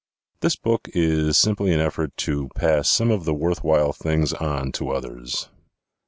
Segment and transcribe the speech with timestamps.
[0.39, 4.71] This book is simply an effort to pass some of the worth while things on
[4.71, 5.49] to others.